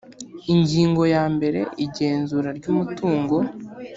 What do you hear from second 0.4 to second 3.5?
ingingo ya mbere igenzura ry umutungo